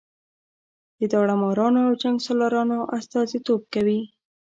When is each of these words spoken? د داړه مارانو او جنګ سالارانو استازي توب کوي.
د 0.99 1.01
داړه 1.11 1.35
مارانو 1.41 1.79
او 1.87 1.93
جنګ 2.01 2.17
سالارانو 2.25 2.77
استازي 2.97 3.39
توب 3.47 3.61
کوي. 3.73 3.99